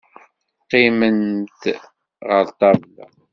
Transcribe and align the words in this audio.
Qqimemt 0.63 1.61
ɣer 2.27 2.45
ṭṭabla. 2.53 3.05